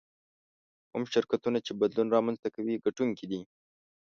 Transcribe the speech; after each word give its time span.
کوم 0.89 1.03
شرکتونه 1.13 1.57
چې 1.65 1.71
بدلون 1.81 2.07
رامنځته 2.15 2.47
کوي 2.55 2.75
ګټونکي 2.85 3.25
دي. 3.31 3.41